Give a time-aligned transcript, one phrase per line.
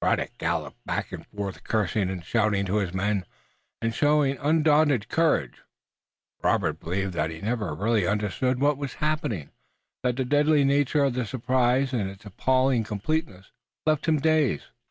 [0.00, 3.26] Braddock galloped back and forth, cursing and shouting to his men,
[3.82, 5.60] and showing undaunted courage.
[6.42, 9.50] Robert believed that he never really understood what was happening,
[10.02, 13.52] that the deadly nature of the surprise and its appalling completeness
[13.84, 14.68] left him dazed.